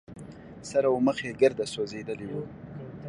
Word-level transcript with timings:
سر 0.69 0.83
او 0.91 0.95
مخ 1.05 1.17
يې 1.25 1.31
ګرده 1.41 1.65
سوځېدلي 1.73 2.27
وو. 2.29 2.43